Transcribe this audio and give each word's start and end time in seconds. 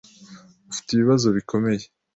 Ufite 0.71 0.89
ibibazo 0.91 1.27
bikomeye. 1.37 1.85